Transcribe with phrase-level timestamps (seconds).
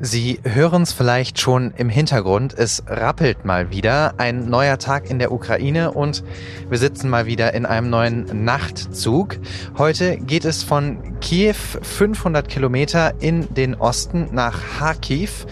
[0.00, 2.54] Sie hören es vielleicht schon im Hintergrund.
[2.56, 4.14] Es rappelt mal wieder.
[4.18, 6.24] Ein neuer Tag in der Ukraine und
[6.70, 9.36] wir sitzen mal wieder in einem neuen Nachtzug.
[9.76, 15.46] Heute geht es von Kiew 500 Kilometer in den Osten nach Kharkiv.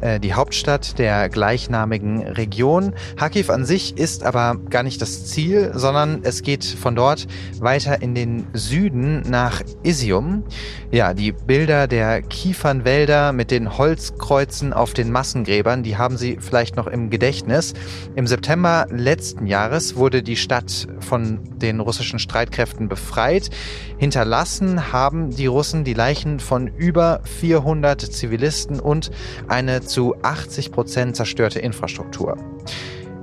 [0.00, 2.94] Äh, die Hauptstadt der gleichnamigen Region.
[3.16, 7.26] Kharkiv an sich ist aber gar nicht das Ziel, sondern es geht von dort
[7.60, 10.44] weiter in den Süden nach Isium.
[10.90, 16.76] Ja, die Bilder der Kiefernwälder mit den Holzkreuzen auf den Massengräbern, die haben Sie vielleicht
[16.76, 17.74] noch im Gedächtnis.
[18.14, 23.50] Im September letzten Jahres wurde die Stadt von den russischen Streitkräften befreit.
[23.98, 29.10] Hinterlassen haben die Russen die Leichen von über 400 Zivilisten und
[29.46, 32.36] eine zu 80 Prozent zerstörte Infrastruktur.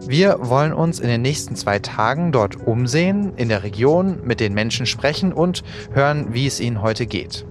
[0.05, 4.53] Wir wollen uns in den nächsten zwei Tagen dort umsehen, in der Region, mit den
[4.53, 7.45] Menschen sprechen und hören, wie es ihnen heute geht.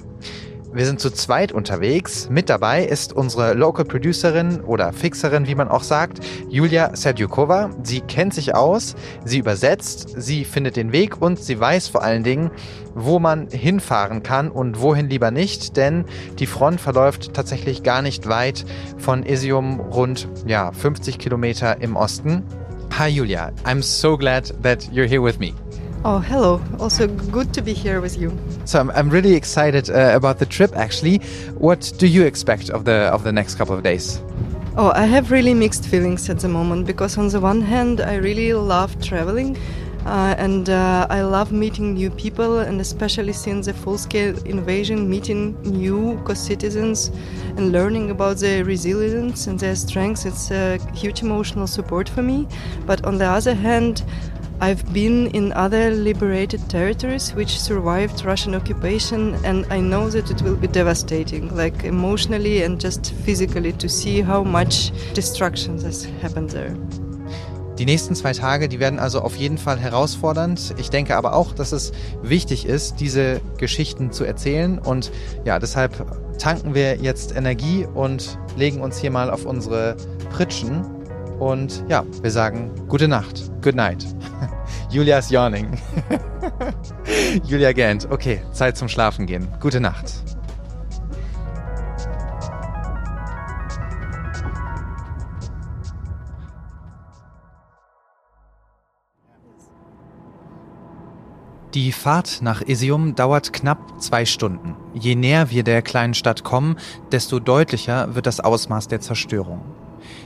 [0.77, 2.29] Wir sind zu zweit unterwegs.
[2.29, 7.71] Mit dabei ist unsere Local Producerin oder Fixerin, wie man auch sagt, Julia Serdyukova.
[7.83, 12.25] Sie kennt sich aus, sie übersetzt, sie findet den Weg und sie weiß vor allen
[12.25, 12.51] Dingen,
[12.95, 16.05] wo man hinfahren kann und wohin lieber nicht, denn
[16.39, 18.67] die Front verläuft tatsächlich gar nicht weit
[18.99, 22.43] von Isium, rund ja, 50 Kilometer im Osten.
[22.99, 25.55] Hi Julia, I'm so glad that you're here with me.
[26.05, 26.63] Oh, hello.
[26.79, 28.37] Also good to be here with you.
[28.65, 31.19] So I'm, I'm really excited uh, about the trip actually.
[31.59, 34.21] What do you expect of the of the next couple of days?
[34.77, 38.17] Oh, I have really mixed feelings at the moment because on the one hand, I
[38.17, 39.57] really love traveling.
[40.05, 45.61] Uh, and uh, I love meeting new people, and especially since the full-scale invasion, meeting
[45.63, 47.11] new co-citizens
[47.57, 50.25] and learning about their resilience and their strengths.
[50.25, 52.47] It's a huge emotional support for me.
[52.87, 54.05] But on the other hand,
[54.59, 60.41] I've been in other liberated territories which survived Russian occupation, and I know that it
[60.41, 66.51] will be devastating, like emotionally and just physically, to see how much destruction has happened
[66.51, 66.75] there.
[67.79, 70.75] Die nächsten zwei Tage, die werden also auf jeden Fall herausfordernd.
[70.79, 71.93] Ich denke aber auch, dass es
[72.23, 74.79] wichtig ist, diese Geschichten zu erzählen.
[74.79, 75.13] Und
[75.45, 75.93] ja, deshalb
[76.39, 79.99] tanken wir jetzt Energie und legen uns hier mal auf unsere
[80.31, 80.96] Pritschen.
[81.39, 83.51] Und ja, wir sagen gute Nacht.
[83.63, 84.07] Good night.
[84.91, 85.79] Julia's yawning.
[87.45, 88.09] Julia gähnt.
[88.11, 89.49] Okay, Zeit zum Schlafen gehen.
[89.61, 90.25] Gute Nacht.
[101.75, 104.77] Die Fahrt nach Isium dauert knapp zwei Stunden.
[104.95, 106.77] Je näher wir der kleinen Stadt kommen,
[107.13, 109.61] desto deutlicher wird das Ausmaß der Zerstörung.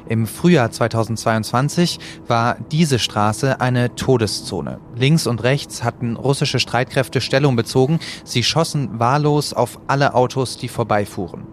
[0.07, 4.79] Im Frühjahr 2022 war diese Straße eine Todeszone.
[4.95, 7.99] Links und rechts hatten russische Streitkräfte Stellung bezogen.
[8.23, 11.43] Sie schossen wahllos auf alle Autos, die vorbeifuhren.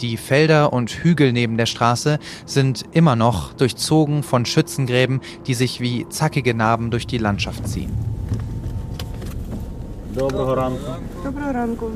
[0.00, 5.80] Die Felder und Hügel neben der Straße sind immer noch durchzogen von Schützengräben, die sich
[5.80, 7.92] wie zackige Narben durch die Landschaft ziehen.
[10.14, 10.90] Доброго ранку.
[11.24, 11.86] Доброго ранку.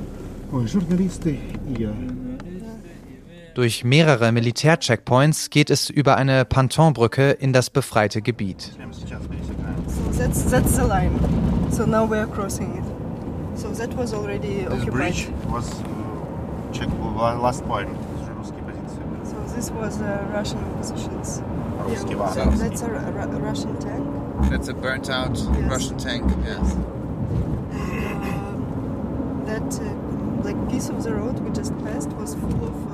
[0.53, 1.39] Ой, журналісти
[1.77, 1.91] і я.
[3.56, 8.72] Durch mehrere Militärcheckpoints geht es über eine Pantonbrücke in das befreite Gebiet.
[9.88, 11.12] So that's, that's line.
[11.70, 12.84] So now we are crossing it.
[13.56, 15.14] So that was already occupied.
[15.14, 15.86] This bridge was uh,
[16.72, 16.90] check
[17.40, 17.90] last point.
[19.24, 21.44] So this was uh, Russian positions.
[21.88, 24.08] Yeah, so that's a, a, a Russian tank.
[24.50, 25.36] That's a burnt out
[26.00, 26.24] tank.
[26.44, 26.76] Yes.
[27.72, 29.94] And, uh, that uh,
[30.44, 32.92] like piece of the road we just passed was full of.
[32.92, 32.93] Uh,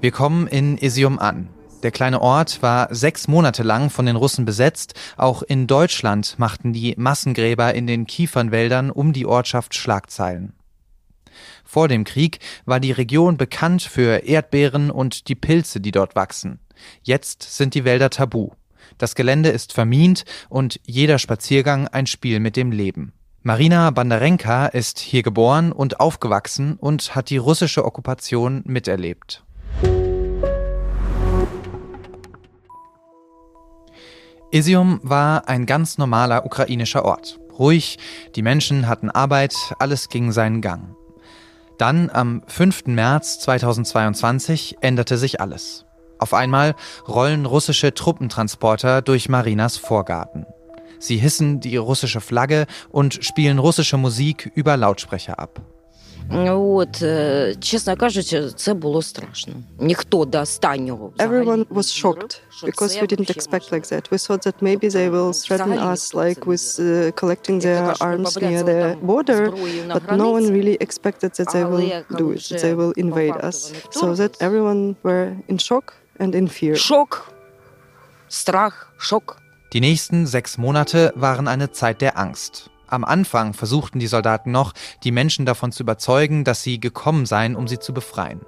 [0.00, 1.48] wir kommen in Isium an.
[1.82, 4.94] Der kleine Ort war sechs Monate lang von den Russen besetzt.
[5.16, 10.52] Auch in Deutschland machten die Massengräber in den Kiefernwäldern um die Ortschaft Schlagzeilen.
[11.64, 16.60] Vor dem Krieg war die Region bekannt für Erdbeeren und die Pilze, die dort wachsen.
[17.02, 18.50] Jetzt sind die Wälder tabu.
[18.98, 23.12] Das Gelände ist vermint und jeder Spaziergang ein Spiel mit dem Leben.
[23.42, 29.45] Marina Bandarenka ist hier geboren und aufgewachsen und hat die russische Okkupation miterlebt.
[34.56, 37.38] Isium war ein ganz normaler ukrainischer Ort.
[37.58, 37.98] Ruhig,
[38.36, 40.96] die Menschen hatten Arbeit, alles ging seinen Gang.
[41.76, 42.86] Dann am 5.
[42.86, 45.84] März 2022 änderte sich alles.
[46.18, 46.74] Auf einmal
[47.06, 50.46] rollen russische Truppentransporter durch Marinas Vorgarten.
[50.98, 55.60] Sie hissen die russische Flagge und spielen russische Musik über Lautsprecher ab.
[56.33, 57.03] От,
[57.59, 59.53] чесно кажучи, це було страшно.
[59.79, 64.09] Ніхто до останнього Everyone was shocked because we didn't expect like that.
[64.11, 68.61] We thought that maybe they will threaten us like with uh, collecting their arms near
[68.71, 68.81] the
[69.11, 69.41] border,
[69.95, 71.87] but no one really expected that they will
[72.21, 73.57] do it, that they will invade us.
[73.99, 75.85] So that everyone were in shock
[76.21, 76.75] and in fear.
[76.89, 77.11] Шок,
[78.29, 78.73] страх,
[79.09, 79.27] шок.
[79.73, 82.53] Die nächsten sechs Monate waren eine Zeit der Angst.
[82.88, 84.72] Am Anfang versuchten die Soldaten noch,
[85.02, 88.40] die Menschen davon zu überzeugen, dass sie gekommen seien, um sie zu befreien.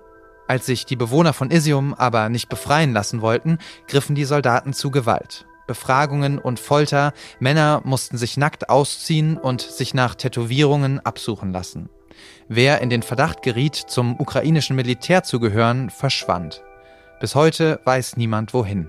[0.46, 4.90] Als sich die Bewohner von Isium aber nicht befreien lassen wollten, griffen die Soldaten zu
[4.90, 5.46] Gewalt.
[5.66, 11.90] Befragungen und Folter, Männer mussten sich nackt ausziehen und sich nach Tätowierungen absuchen lassen.
[12.48, 16.62] Wer in den Verdacht geriet, zum ukrainischen Militär zu gehören, verschwand.
[17.20, 18.88] Bis heute weiß niemand wohin.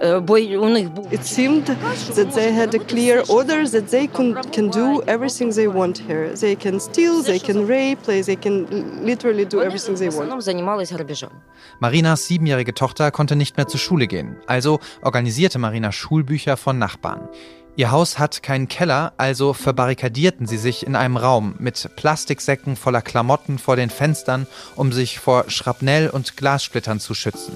[0.00, 5.68] It seemed that they had a clear order that they can, can do everything they
[5.68, 6.34] want here.
[6.34, 8.66] They can steal, they can rape, they can
[9.04, 10.32] literally do everything they want.
[11.80, 17.28] Marinas siebenjährige Tochter konnte nicht mehr zur Schule gehen, also organisierte Marina Schulbücher von Nachbarn.
[17.76, 23.02] Ihr Haus hat keinen Keller, also verbarrikadierten sie sich in einem Raum mit Plastiksäcken voller
[23.02, 24.46] Klamotten vor den Fenstern,
[24.76, 27.54] um sich vor Schrapnell und Glassplittern zu schützen.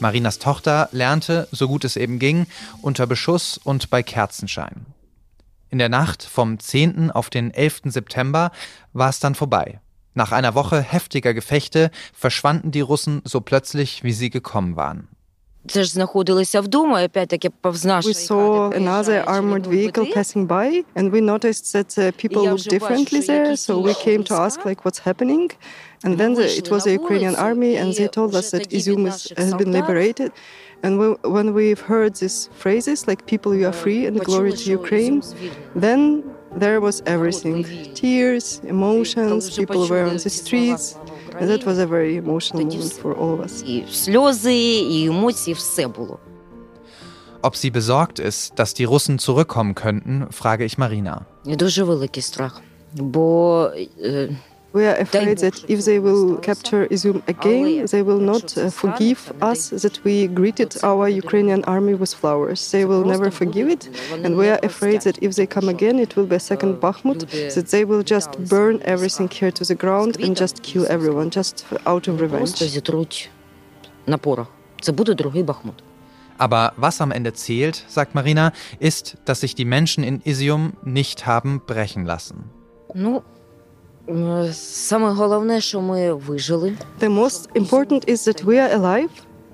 [0.00, 2.46] Marinas Tochter lernte, so gut es eben ging,
[2.82, 4.86] unter Beschuss und bei Kerzenschein.
[5.70, 7.10] In der Nacht vom 10.
[7.10, 7.82] auf den 11.
[7.86, 8.52] September
[8.92, 9.80] war es dann vorbei.
[10.14, 15.08] Nach einer Woche heftiger Gefechte verschwanden die Russen so plötzlich, wie sie gekommen waren.
[15.67, 21.21] Це ж знаходилися вдома, опять-таки повз We saw another armored vehicle passing by, and we
[21.21, 23.55] noticed that uh, people looked differently there.
[23.65, 25.47] So we came to ask, like, what's happening.
[26.05, 29.17] And then the, it was the Ukrainian army, and they told us that Izium is,
[29.41, 30.31] has been liberated.
[30.83, 34.65] And we, when we've heard these phrases, like "people, you are free" and "glory to
[34.79, 35.17] Ukraine,"
[35.85, 36.01] then
[36.63, 37.57] there was everything:
[38.01, 38.45] tears,
[38.75, 39.39] emotions.
[39.61, 40.85] People were on the streets.
[41.39, 43.63] And that was a very emotional moment for all of us.
[43.63, 46.19] І сльози, і емоції, все було.
[47.41, 51.25] Ob sie besorgt ist, dass die Russen zurückkommen könnten, frage ich Marina.
[51.45, 52.61] Дуже великий страх.
[52.93, 53.71] Бо
[54.74, 59.32] We are afraid that if they will capture Izum again, they will not uh, forgive
[59.40, 62.72] us that we greeted our Ukrainian army with flowers.
[62.72, 63.88] They will never forgive it.
[64.24, 67.20] And we are afraid that if they come again, it will be a second Bakhmut,
[67.54, 71.64] that they will just burn everything here to the ground and just kill everyone, just
[71.86, 72.58] out of revenge.
[76.36, 81.26] Aber was am Ende zählt, sagt Marina, ist, dass sich die Menschen in Izium nicht
[81.26, 82.50] haben brechen lassen.
[84.51, 86.73] саме головне, що ми вижили.
[86.99, 89.09] The most important is that we are alive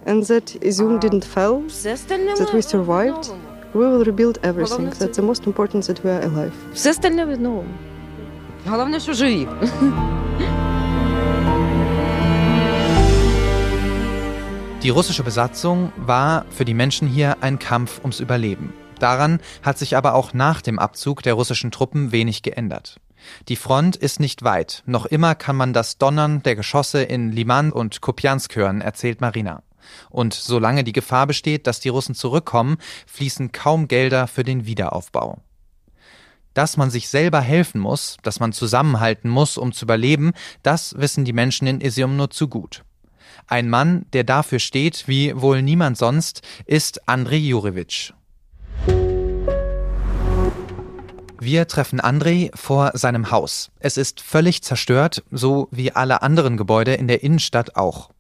[0.06, 3.32] and that Izium didn't fall, Все остальне that we survived.
[3.74, 4.90] We will rebuild everything.
[5.00, 6.54] That's the most important that we are alive.
[6.74, 7.70] Все остальне відновимо.
[8.68, 9.48] Головне, що живі.
[14.86, 18.72] Die russische Besatzung war für die Menschen hier ein Kampf ums Überleben.
[19.00, 23.00] Daran hat sich aber auch nach dem Abzug der russischen Truppen wenig geändert.
[23.49, 24.83] Die Front ist nicht weit.
[24.87, 29.63] Noch immer kann man das Donnern der Geschosse in Liman und Kupiansk hören, erzählt Marina.
[30.09, 35.39] Und solange die Gefahr besteht, dass die Russen zurückkommen, fließen kaum Gelder für den Wiederaufbau.
[36.55, 40.33] Dass man sich selber helfen muss, dass man zusammenhalten muss, um zu überleben,
[40.63, 42.85] das wissen die Menschen in Isium nur zu gut.
[43.47, 48.13] Ein Mann, der dafür steht, wie wohl niemand sonst, ist Andrei Jurewitsch.
[51.43, 53.71] Wir treffen Andrei vor seinem Haus.
[53.79, 58.11] Es ist völlig zerstört, so wie alle anderen Gebäude in der Innenstadt auch.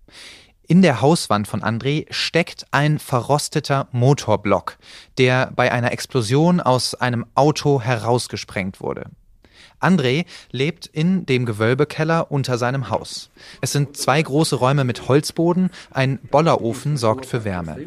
[0.66, 4.78] In der Hauswand von André steckt ein verrosteter Motorblock,
[5.18, 9.04] der bei einer Explosion aus einem Auto herausgesprengt wurde.
[9.79, 13.29] André lebt in dem Gewölbekeller unter seinem Haus.
[13.61, 17.77] Es sind zwei große Räume mit Holzboden, ein Bollerofen sorgt für Wärme.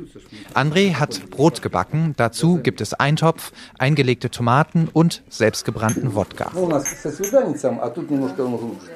[0.54, 6.50] André hat Brot gebacken, dazu gibt es Eintopf, eingelegte Tomaten und selbstgebrannten Wodka.
[6.54, 8.90] Ну, у нас со свиданицем, а тут немножко он лучше.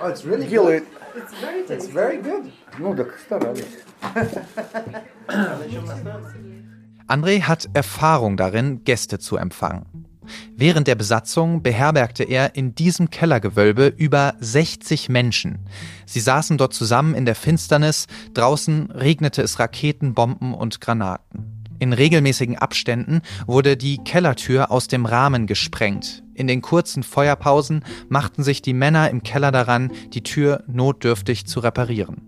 [0.00, 0.84] Oh, it's really Делает.
[1.68, 2.50] It's very good.
[2.78, 3.66] Ну, так старались.
[7.06, 10.06] André hat Erfahrung darin, Gäste zu empfangen.
[10.55, 15.59] Während der Besatzung beherbergte er in diesem Kellergewölbe über 60 Menschen.
[16.05, 21.56] Sie saßen dort zusammen in der Finsternis, draußen regnete es Raketen, Bomben und Granaten.
[21.79, 26.23] In regelmäßigen Abständen wurde die Kellertür aus dem Rahmen gesprengt.
[26.37, 31.59] In den kurzen Feuerpausen machten sich die Männer im Keller daran, die Tür notdürftig zu
[31.59, 32.21] reparieren.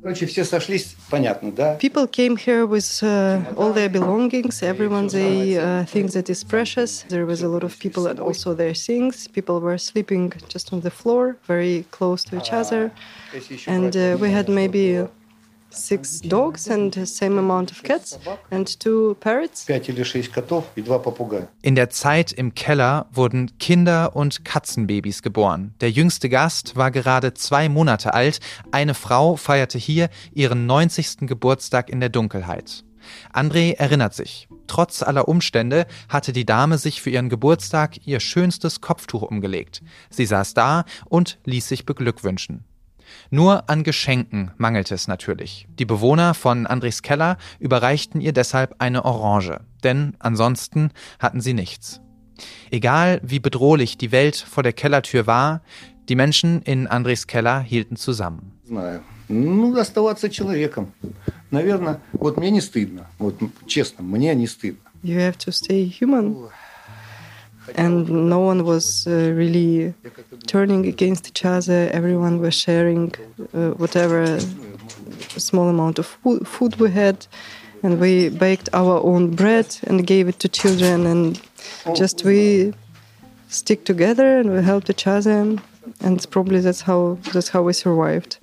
[1.79, 3.07] People came here with uh,
[3.55, 4.63] all their belongings.
[4.63, 7.05] Everyone they uh, thinks that is precious.
[7.09, 9.27] There was a lot of people and also their things.
[9.29, 12.91] People were sleeping just on the floor, very close to each other,
[13.67, 15.05] and uh, we had maybe
[15.69, 19.65] six dogs and the same amount of cats and two parrots.
[21.61, 25.73] In der Zeit im Keller wurden Kinder und Katzenbabys geboren.
[25.81, 28.39] Der jüngste Gast war gerade zwei Monate alt.
[28.71, 31.27] Eine Frau feierte hier ihren 90.
[31.27, 32.83] Geburtstag in der Dunkelheit.
[33.33, 34.47] André erinnert sich.
[34.67, 39.81] Trotz aller Umstände hatte die Dame sich für ihren Geburtstag ihr schönstes Kopftuch umgelegt.
[40.09, 42.65] Sie saß da und ließ sich beglückwünschen.
[43.30, 45.66] Nur an Geschenken mangelte es natürlich.
[45.78, 52.00] Die Bewohner von Andres Keller überreichten ihr deshalb eine Orange, denn ansonsten hatten sie nichts.
[52.70, 55.62] Egal wie bedrohlich die Welt vor der Kellertür war,
[56.08, 58.52] die Menschen in Andres Keller hielten zusammen.
[59.28, 60.92] Ну, оставаться человеком.
[61.50, 63.06] Наверное, вот мне не стыдно.
[63.18, 63.36] Вот
[63.66, 64.90] честно, мне не стыдно.
[65.02, 66.50] You have to stay human.
[67.75, 69.93] And no one was uh, really
[70.47, 71.89] turning against each other.
[71.91, 73.13] Everyone was sharing
[73.53, 74.39] uh, whatever
[75.37, 76.05] small amount of
[76.45, 77.27] food we had,
[77.83, 81.41] and we baked our own bread and gave it to children, and
[81.95, 82.73] just we
[83.47, 85.57] stick together and we helped each other.
[86.01, 88.37] And probably that's how that's how we survived.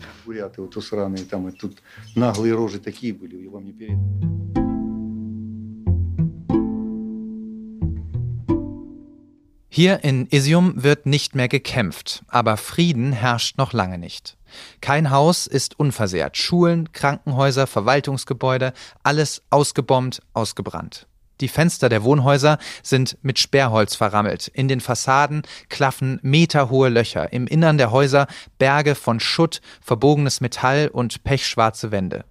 [9.76, 14.38] Hier in Isium wird nicht mehr gekämpft, aber Frieden herrscht noch lange nicht.
[14.80, 16.38] Kein Haus ist unversehrt.
[16.38, 21.06] Schulen, Krankenhäuser, Verwaltungsgebäude, alles ausgebombt, ausgebrannt.
[21.42, 24.48] Die Fenster der Wohnhäuser sind mit Sperrholz verrammelt.
[24.48, 27.34] In den Fassaden klaffen meterhohe Löcher.
[27.34, 32.24] Im Innern der Häuser Berge von Schutt, verbogenes Metall und pechschwarze Wände.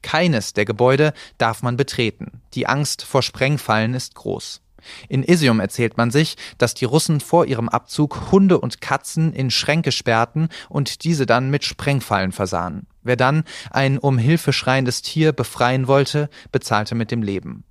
[0.00, 2.40] Keines der Gebäude darf man betreten.
[2.54, 4.62] Die Angst vor Sprengfallen ist groß.
[5.08, 9.50] In Isium erzählt man sich, dass die Russen vor ihrem Abzug Hunde und Katzen in
[9.50, 12.86] Schränke sperrten und diese dann mit Sprengfallen versahen.
[13.02, 17.64] Wer dann ein um Hilfe schreiendes Tier befreien wollte, bezahlte mit dem Leben.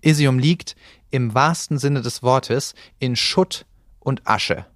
[0.00, 0.76] Isium liegt,
[1.10, 3.66] im wahrsten Sinne des Wortes, in Schutt
[4.00, 4.66] und Asche.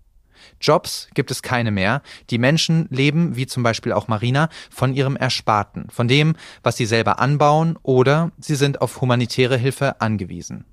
[0.60, 2.02] Jobs gibt es keine mehr.
[2.30, 6.86] Die Menschen leben, wie zum Beispiel auch Marina, von ihrem Ersparten, von dem, was sie
[6.86, 10.64] selber anbauen oder sie sind auf humanitäre Hilfe angewiesen.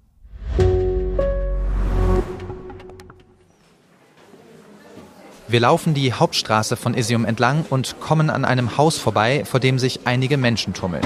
[5.47, 9.77] Wir laufen die Hauptstraße von Isium entlang und kommen an einem Haus vorbei, vor dem
[9.77, 11.05] sich einige Menschen tummeln.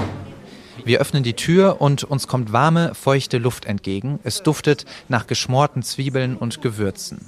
[0.86, 4.20] Wir öffnen die Tür und uns kommt warme, feuchte Luft entgegen.
[4.24, 7.20] Es duftet nach geschmorten Zwiebeln und Gewürzen.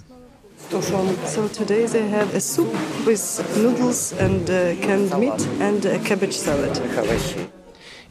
[0.69, 2.73] So today they have a soup
[3.05, 6.79] with noodles and uh, canned meat and a cabbage salad.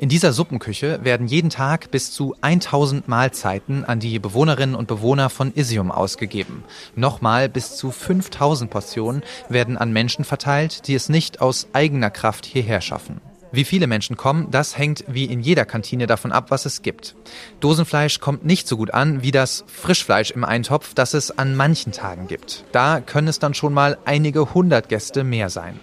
[0.01, 5.29] In dieser Suppenküche werden jeden Tag bis zu 1000 Mahlzeiten an die Bewohnerinnen und Bewohner
[5.29, 6.65] von Isium ausgegeben.
[6.97, 12.47] Nochmal bis zu 5000 Portionen werden an Menschen verteilt, die es nicht aus eigener Kraft
[12.47, 13.21] hierher schaffen.
[13.53, 17.15] Wie viele Menschen kommen, das hängt wie in jeder Kantine davon ab, was es gibt.
[17.61, 21.93] Dosenfleisch kommt nicht so gut an wie das Frischfleisch im Eintopf, das es an manchen
[21.93, 22.65] Tagen gibt.
[22.73, 25.79] Da können es dann schon mal einige hundert Gäste mehr sein.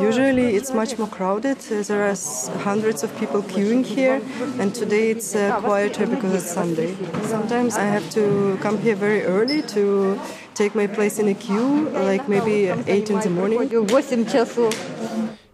[0.00, 1.58] Usually it's much more crowded.
[1.60, 2.14] There are
[2.62, 4.20] hundreds of people queuing here,
[4.60, 6.94] and today it's uh, quieter because it's Sunday.
[7.24, 10.18] Sometimes I have to come here very early to
[10.54, 13.58] take my place in a queue, like maybe 8 in the morning.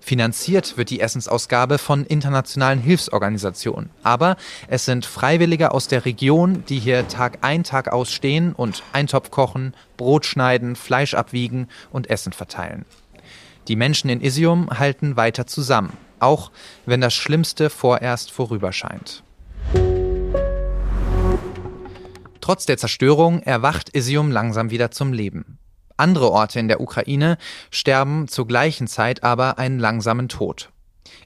[0.05, 3.91] Finanziert wird die Essensausgabe von internationalen Hilfsorganisationen.
[4.03, 8.83] Aber es sind Freiwillige aus der Region, die hier Tag ein, Tag aus stehen und
[8.93, 12.85] Eintopf kochen, Brot schneiden, Fleisch abwiegen und Essen verteilen.
[13.69, 16.51] Die Menschen in Isium halten weiter zusammen, auch
[16.85, 19.23] wenn das Schlimmste vorerst vorüberscheint.
[22.41, 25.61] Trotz der Zerstörung erwacht Isium langsam wieder zum Leben.
[26.03, 27.39] Andere Orte in der Ukraine
[27.71, 30.71] sterben zur gleichen Zeit aber einen langsamen Tod.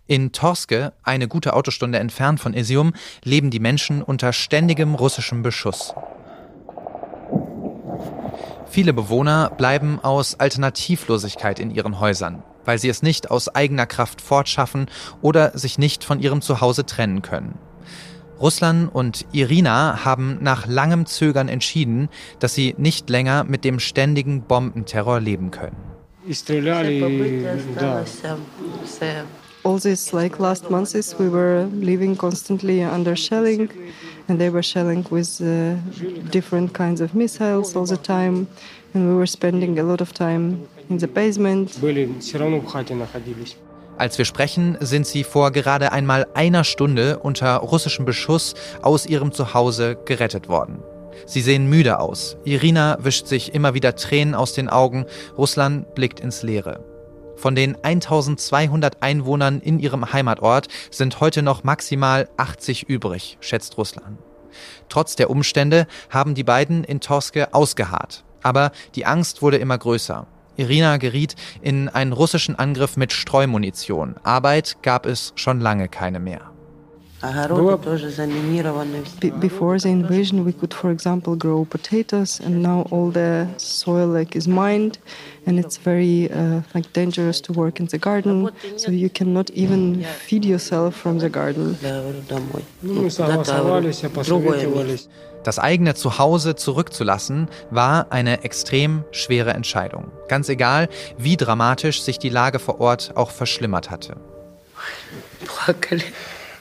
[0.06, 2.92] In Torske, eine gute Autostunde entfernt von Isium,
[3.24, 5.94] leben die Menschen unter ständigem russischem Beschuss.
[8.66, 14.20] Viele Bewohner bleiben aus Alternativlosigkeit in ihren Häusern, weil sie es nicht aus eigener Kraft
[14.20, 14.90] fortschaffen
[15.22, 17.58] oder sich nicht von ihrem Zuhause trennen können.
[18.40, 24.42] Russland und Irina haben nach langem Zögern entschieden, dass sie nicht länger mit dem ständigen
[24.42, 25.76] Bombenterror leben können.
[29.66, 33.68] all this like last months we were living constantly under shelling
[34.28, 35.74] and they were shelling with uh,
[36.30, 38.46] different kinds of missiles all the time
[38.94, 41.78] and we were spending a lot of time in the basement.
[43.98, 49.32] Als wir sprechen, sind sie vor gerade einmal einer Stunde unter russischem Beschuss aus ihrem
[49.32, 50.82] Zuhause gerettet worden.
[51.24, 52.36] Sie sehen müde aus.
[52.44, 55.06] Irina wischt sich immer wieder Tränen aus den Augen.
[55.38, 56.84] Russland blickt ins Leere.
[57.36, 64.18] Von den 1200 Einwohnern in ihrem Heimatort sind heute noch maximal 80 übrig, schätzt Russland.
[64.88, 68.24] Trotz der Umstände haben die beiden in Torske ausgeharrt.
[68.42, 70.26] Aber die Angst wurde immer größer.
[70.56, 74.16] Irina geriet in einen russischen Angriff mit Streumunition.
[74.22, 76.52] Arbeit gab es schon lange keine mehr.
[79.40, 84.36] Before the invasion, we could, for example, grow potatoes, and now all the soil like
[84.36, 84.98] is mined,
[85.46, 88.50] and it's very uh, like dangerous to work in the garden.
[88.76, 91.76] So you cannot even feed yourself from the garden.
[95.45, 100.11] Das eigene Zuhause zurückzulassen war eine extrem schwere Entscheidung.
[100.27, 100.87] Ganz egal,
[101.17, 104.17] wie dramatisch sich die Lage vor Ort auch verschlimmert hatte.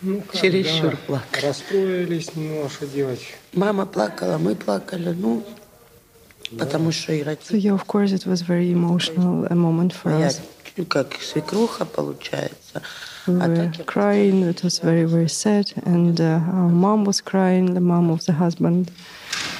[0.02, 0.96] Ну, Чересчур да.
[1.06, 1.46] плакали.
[1.46, 3.20] Расстроились, ну а что делать?
[3.52, 5.63] Мама плакала, мы плакали, ну, потому что играть...
[6.58, 10.40] So yeah, of course it was very emotional a moment for us.
[10.88, 12.82] Как свекруха получается.
[13.26, 17.80] We were crying, it was very, very sad, and uh, our mom was crying, the
[17.80, 18.90] mom of the husband.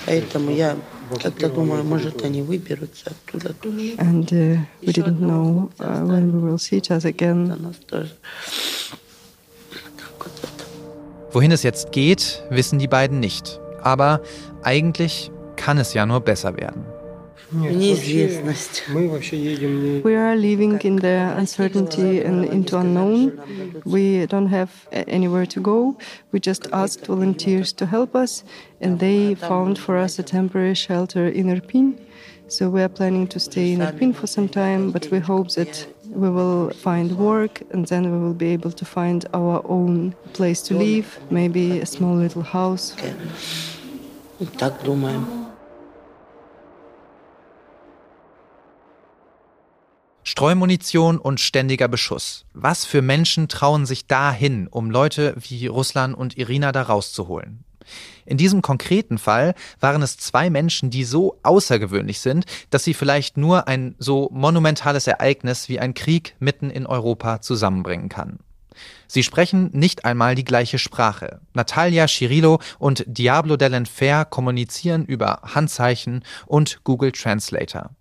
[0.07, 0.77] Поэтому я
[1.23, 3.97] как-то думаю, может, они выберутся оттуда тоже.
[3.99, 7.75] And uh, we didn't know uh, when we will see each other again.
[11.33, 13.61] Wohin es jetzt geht, wissen die beiden nicht.
[13.83, 14.21] Aber
[14.63, 16.85] eigentlich kann es ja nur besser werden.
[20.05, 23.33] We are living in the uncertainty and into unknown.
[23.85, 25.97] We don't have anywhere to go.
[26.33, 28.45] We just asked volunteers to help us,
[28.81, 31.99] and they found for us a temporary shelter in Irpin.
[32.47, 35.87] So we are planning to stay in Irpin for some time, but we hope that
[36.09, 40.63] we will find work and then we will be able to find our own place
[40.63, 42.95] to live, maybe a small little house.
[44.59, 45.44] Так думаем.
[50.38, 52.44] Streumunition und ständiger Beschuss.
[52.52, 57.64] Was für Menschen trauen sich da hin, um Leute wie Russland und Irina da rauszuholen?
[58.26, 63.38] In diesem konkreten Fall waren es zwei Menschen, die so außergewöhnlich sind, dass sie vielleicht
[63.38, 68.40] nur ein so monumentales Ereignis wie ein Krieg mitten in Europa zusammenbringen kann.
[69.08, 71.40] Sie sprechen nicht einmal die gleiche Sprache.
[71.54, 77.92] Natalia Schirilo und Diablo Dell'Enfer kommunizieren über Handzeichen und Google Translator.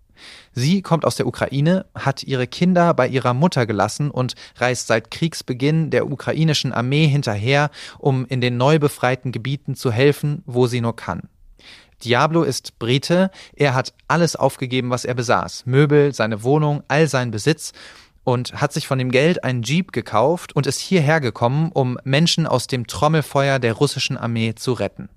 [0.53, 5.11] Sie kommt aus der Ukraine, hat ihre Kinder bei ihrer Mutter gelassen und reist seit
[5.11, 10.81] Kriegsbeginn der ukrainischen Armee hinterher, um in den neu befreiten Gebieten zu helfen, wo sie
[10.81, 11.23] nur kann.
[12.03, 17.31] Diablo ist Brite, er hat alles aufgegeben, was er besaß, Möbel, seine Wohnung, all sein
[17.31, 17.71] Besitz
[18.25, 22.47] und hat sich von dem Geld einen Jeep gekauft und ist hierher gekommen, um Menschen
[22.47, 25.09] aus dem Trommelfeuer der russischen Armee zu retten.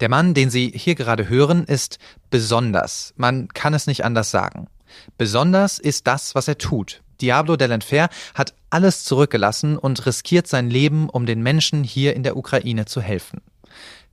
[0.00, 1.98] Der Mann, den Sie hier gerade hören, ist
[2.30, 3.14] besonders.
[3.16, 4.68] Man kann es nicht anders sagen.
[5.16, 7.02] Besonders ist das, was er tut.
[7.20, 12.36] Diablo Dell'Enfer hat alles zurückgelassen und riskiert sein Leben, um den Menschen hier in der
[12.36, 13.40] Ukraine zu helfen.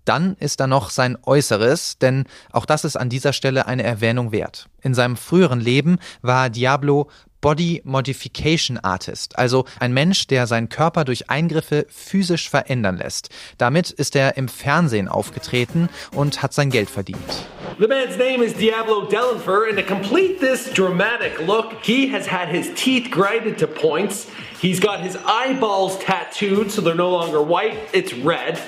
[0.06, 4.32] Dann ist da noch sein Äußeres, denn auch das ist an dieser Stelle eine Erwähnung
[4.32, 4.68] wert.
[4.82, 7.10] In seinem früheren Leben war Diablo
[7.46, 13.30] Body Modification Artist, also ein Mensch, der seinen Körper durch Eingriffe physisch verändern lässt.
[13.60, 17.46] Damit ist er im Fernsehen aufgetreten und hat sein Geld verdient.
[17.78, 22.50] The man's name is Diablo Delenfer, and to complete this dramatic look, he has had
[22.50, 24.26] his teeth grinded to points.
[24.60, 28.60] He's got his eyeballs tattooed so they're no longer white, it's red.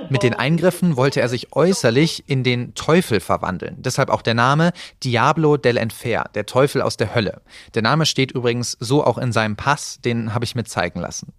[0.00, 3.76] Also Mit den Eingriffen wollte er sich äußerlich in den Teufel verwandeln.
[3.78, 4.72] Deshalb auch der Name
[5.04, 7.40] Diablo dell'Enfer, der Teufel aus der Hölle.
[7.74, 11.32] Der Name steht übrigens so auch in seinem Pass, den habe ich mir zeigen lassen.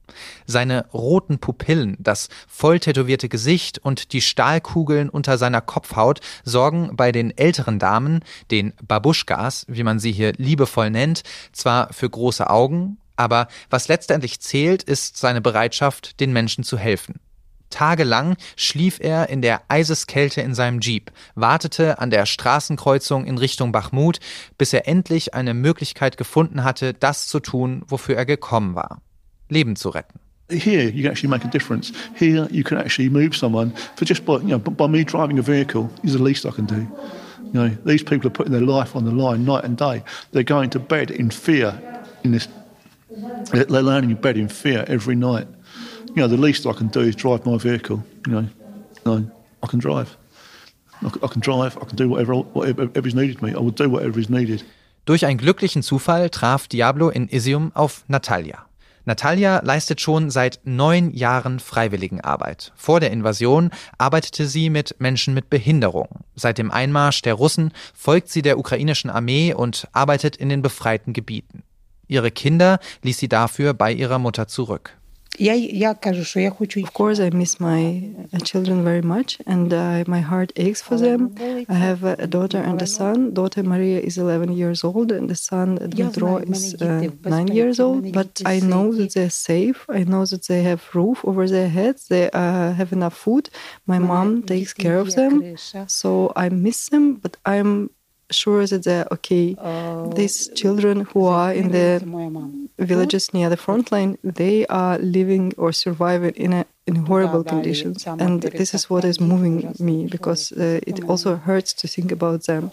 [0.46, 7.12] Seine roten Pupillen, das voll tätowierte Gesicht und die Stahlkugeln unter seiner Kopfhaut sorgen bei
[7.12, 12.98] den älteren Damen, den Babuschkas, wie man sie hier liebevoll nennt, zwar für große Augen,
[13.20, 17.20] aber was letztendlich zählt, ist seine Bereitschaft, den Menschen zu helfen.
[17.70, 23.72] Tagelang schlief er in der Eiseskälte in seinem Jeep, wartete an der Straßenkreuzung in Richtung
[23.72, 24.20] Bachmut,
[24.58, 29.02] bis er endlich eine Möglichkeit gefunden hatte, das zu tun, wofür er gekommen war.
[29.50, 30.20] Leben zu retten.
[30.50, 31.94] Here, you can actually make a difference.
[32.16, 35.44] Here, you can actually move someone for just by, you know, by me driving a
[35.44, 36.88] vehicle is the least I can do.
[37.54, 40.04] You know, these people are putting their life on the line night and day.
[40.32, 41.80] They're going to bed in fear
[42.24, 42.48] in this,
[43.70, 45.48] laying in bed in fear every night.
[46.16, 48.04] You know, the least I can do is drive my vehicle.
[48.28, 49.32] You know, you know
[49.64, 50.18] I can drive.
[51.02, 53.52] I can drive, I can do whatever, whatever is needed me.
[53.52, 54.64] I will do whatever is needed.
[55.06, 58.66] Durch einen glücklichen Zufall traf Diablo in Isium auf Natalia.
[59.06, 62.74] Natalia leistet schon seit neun Jahren Freiwilligenarbeit.
[62.76, 66.26] Vor der Invasion arbeitete sie mit Menschen mit Behinderung.
[66.36, 71.14] Seit dem Einmarsch der Russen folgt sie der ukrainischen Armee und arbeitet in den befreiten
[71.14, 71.64] Gebieten.
[72.10, 75.00] Ihre Kinder ließ sie dafür bei ihrer Mutter zurück.
[75.40, 80.98] Of course, I miss my uh, children very much, and uh, my heart aches for
[80.98, 81.34] them.
[81.40, 83.34] I have a daughter and a son.
[83.34, 88.12] Daughter Maria is 11 years old, and the son Dmitro is uh, nine years old.
[88.12, 89.86] But I know that they're safe.
[89.88, 92.10] I know that they have roof over their heads.
[92.10, 93.50] They uh, have enough food.
[93.86, 95.56] My mom takes care of them,
[95.88, 97.14] so I miss them.
[97.16, 97.92] But I'm
[98.31, 99.57] sure that they're okay.
[100.15, 102.03] These children who are in the
[102.79, 108.07] villages near the front line, they are living or surviving in a in horrible conditions,
[108.07, 112.45] and this is what is moving me because uh, it also hurts to think about
[112.45, 112.71] them.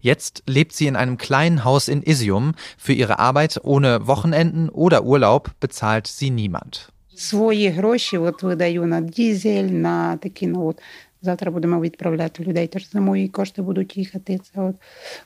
[0.00, 2.54] Jetzt lebt sie in einem kleinen Haus in Isium.
[2.76, 6.90] Für ihre Arbeit ohne Wochenenden oder Urlaub bezahlt sie niemand.
[7.16, 10.80] Свої гроші от видаю на дізель, на такі ну от
[11.22, 12.66] Завтра будемо відправляти людей.
[12.66, 14.38] Тож за мої кошти будуть їхати.
[14.38, 14.76] Це от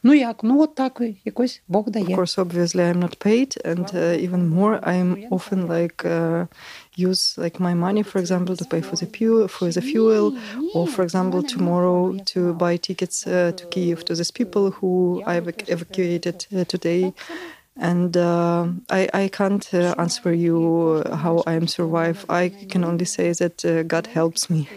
[0.02, 0.44] ну як?
[0.44, 2.06] Ну от так якось Бог дає.
[2.06, 6.46] Of course, obviously, I'm not paid, and uh, even more, I'm often like uh,
[7.08, 10.26] use like my money, for example, to pay for the fuel, for the fuel,
[10.74, 11.98] or for example, tomorrow
[12.32, 14.92] to buy tickets uh, to Kiev to these people who
[15.32, 17.02] I've evacuated uh, today.
[17.90, 18.62] And uh,
[18.98, 22.18] I, I can't uh, answer you how I am survive.
[22.28, 24.68] I can only say that uh, God helps me.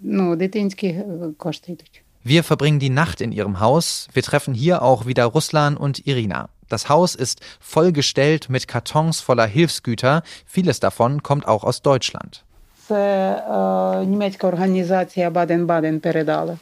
[0.00, 0.96] ну, дитинські
[1.36, 2.02] кошти йдуть.
[2.24, 4.08] Wir verbringen die Nacht in ihrem Haus.
[4.12, 6.50] Wir treffen hier auch wieder Ruslan und Irina.
[6.68, 10.22] Das Haus ist vollgestellt mit Kartons voller Hilfsgüter.
[10.44, 12.42] Vieles davon kommt auch aus Deutschland.
[12.88, 16.58] Це е, німецька організація Baden-Baden передала.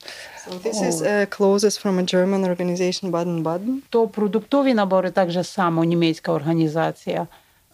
[0.46, 3.74] So this is uh, clothes from a German organization Baden-Baden.
[3.90, 7.26] То продуктові набори так же само німецька організація.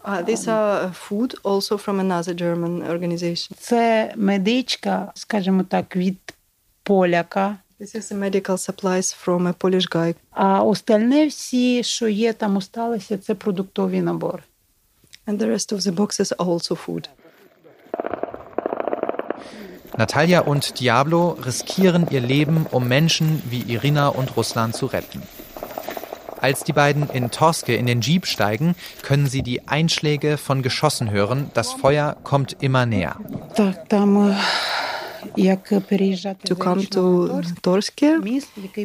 [0.05, 3.57] Uh, these are food also from another German organization.
[3.59, 6.17] Це медичка, скажімо так, від
[6.83, 7.57] поляка.
[7.79, 10.15] This is the medical supplies from a Polish guy.
[10.31, 14.43] А остальне всі, що є там осталося, це продуктові набори.
[15.27, 17.09] And the rest of the boxes are also food.
[19.97, 25.21] Natalia und Diablo riskieren ihr Leben, um Menschen wie Irina und Russland zu retten.
[26.40, 31.10] Als die beiden in Torske in den Jeep steigen, können sie die Einschläge von Geschossen
[31.10, 31.50] hören.
[31.54, 33.16] Das Feuer kommt immer näher.
[36.44, 38.20] To come to Torske,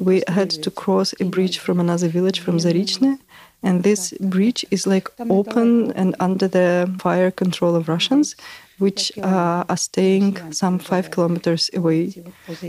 [0.02, 3.20] we had to cross a bridge from another village from Zarichne.
[3.62, 8.36] And this bridge is like open and under the fire control of Russians
[8.81, 12.13] which uh, are staying some five kilometers away.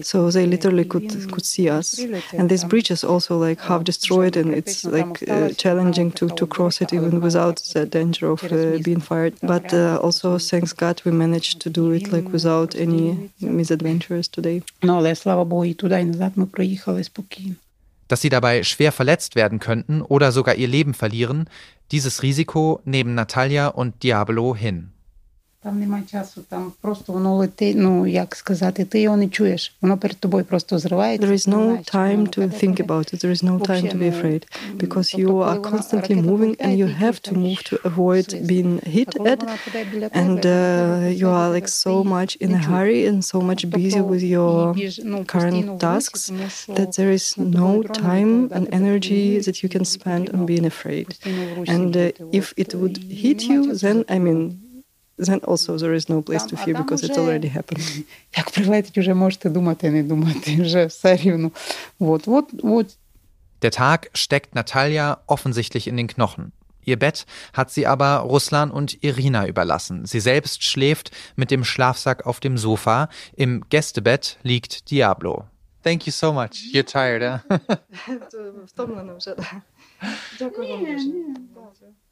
[0.04, 2.00] So they literally could could see us.
[2.38, 6.46] And this bridge is also like half destroyed, and it's like uh, challenging to, to
[6.46, 9.34] cross it even without the danger of uh, being fired.
[9.42, 14.62] But uh, also, thanks God, we managed to do it like without any misadventures today.
[14.84, 17.56] Ну, але слава Богу, і туди і назад ми проїхали спокійно.
[18.10, 21.48] Dass sie dabei schwer verletzt werden könnten oder sogar ihr Leben verlieren,
[21.94, 24.90] dieses Risiko nehmen Natalia und Diablo hin.
[25.66, 29.76] Там нема часу, там просто воно летить, ну як сказати, ти його не чуєш.
[29.82, 31.28] Воно перед тобою просто зривається.
[31.28, 33.24] There is no time to think about it.
[33.24, 34.42] There is no time to be afraid
[34.78, 39.40] because you are constantly moving and you have to move to avoid being hit at.
[40.24, 44.24] And uh, you are like so much in a hurry and so much busy with
[44.36, 44.54] your
[45.34, 46.24] current tasks
[46.78, 47.26] that there is
[47.62, 47.70] no
[48.08, 51.08] time and energy that you can spend on being afraid.
[51.76, 54.42] And uh, if it would hit you, then I mean
[55.18, 58.06] then also there is no place to fear because it already happened.
[58.38, 61.52] Як прилетить, вже можете думати, не думати, вже все рівно.
[62.00, 62.98] Вот, вот, вот.
[63.62, 66.52] Der Tag steckt Natalia offensichtlich in den Knochen.
[66.84, 70.06] Ihr Bett hat sie aber Ruslan und Irina überlassen.
[70.06, 73.08] Sie selbst schläft mit dem Schlafsack auf dem Sofa.
[73.36, 75.46] Im Gästebett liegt Diablo.
[75.84, 76.72] Thank you so much.
[76.74, 77.78] You're tired, huh?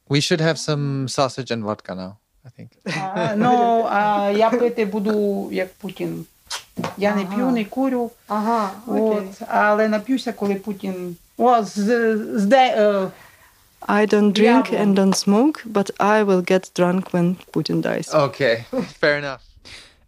[0.08, 2.18] We should have some sausage and vodka now.
[2.46, 2.70] I think.
[3.16, 6.26] А, ну, а я пити буду як Путін.
[6.98, 8.12] Я не п'ю, не курю.
[8.28, 11.16] Ага, От, але нап'юся, коли Путін.
[11.38, 11.76] О, з,
[12.36, 13.08] з де, е,
[13.88, 18.14] I don't drink and don't smoke, but I will get drunk when Putin dies.
[18.14, 18.66] Okay,
[19.02, 19.40] fair enough.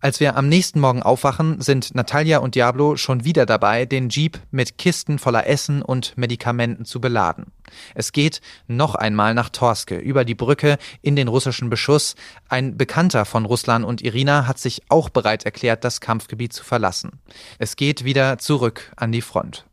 [0.06, 4.38] Als wir am nächsten Morgen aufwachen, sind Natalia und Diablo schon wieder dabei, den Jeep
[4.52, 7.46] mit Kisten voller Essen und Medikamenten zu beladen.
[7.92, 12.14] Es geht noch einmal nach Torske, über die Brücke in den russischen Beschuss.
[12.48, 17.18] Ein Bekannter von Ruslan und Irina hat sich auch bereit erklärt, das Kampfgebiet zu verlassen.
[17.58, 19.66] Es geht wieder zurück an die Front.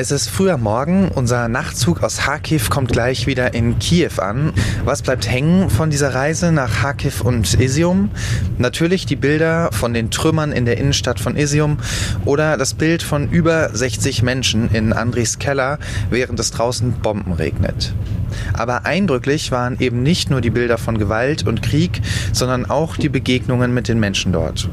[0.00, 1.08] Es ist früher Morgen.
[1.08, 4.54] Unser Nachtzug aus Kharkiv kommt gleich wieder in Kiew an.
[4.86, 8.10] Was bleibt hängen von dieser Reise nach Kharkiv und Isium?
[8.56, 11.76] Natürlich die Bilder von den Trümmern in der Innenstadt von Isium
[12.24, 17.92] oder das Bild von über 60 Menschen in Andris Keller, während es draußen Bomben regnet.
[18.52, 22.00] Aber eindrücklich waren eben nicht nur die Bilder von Gewalt und Krieg,
[22.32, 24.68] sondern auch die Begegnungen mit den Menschen dort.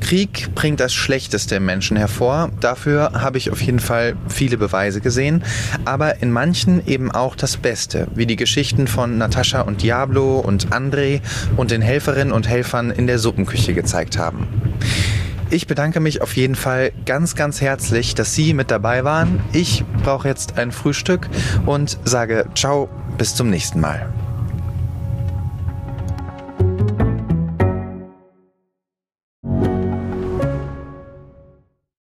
[0.00, 2.50] Krieg bringt das Schlechteste im Menschen hervor.
[2.60, 5.44] Dafür habe ich auf jeden Fall viele Beweise gesehen,
[5.84, 10.68] aber in manchen eben auch das Beste, wie die Geschichten von Natascha und Diablo und
[10.68, 11.20] André
[11.56, 14.46] und den Helferinnen und Helfern in der Suppenküche gezeigt haben.
[15.50, 19.40] Ich bedanke mich auf jeden Fall ganz, ganz herzlich, dass Sie mit dabei waren.
[19.52, 21.28] Ich brauche jetzt ein Frühstück
[21.64, 24.12] und sage ciao, bis zum nächsten Mal.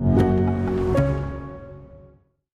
[0.00, 0.29] you